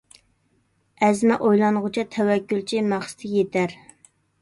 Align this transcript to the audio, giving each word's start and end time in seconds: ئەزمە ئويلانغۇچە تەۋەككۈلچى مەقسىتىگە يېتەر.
ئەزمە 1.09 1.37
ئويلانغۇچە 1.45 2.07
تەۋەككۈلچى 2.17 2.85
مەقسىتىگە 2.91 3.33
يېتەر. 3.43 3.81